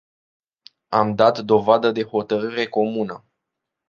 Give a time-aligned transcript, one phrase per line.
[0.89, 3.25] Am dat dovadă de hotărâre comună.